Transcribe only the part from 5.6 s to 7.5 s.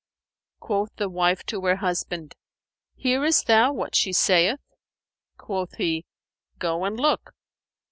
he, "Go and look."